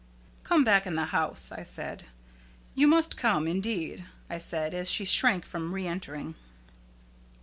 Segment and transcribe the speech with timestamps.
[0.43, 2.05] "Come back in the house," I said;
[2.73, 6.33] "you must come, indeed," I said, as she shrank from re entering.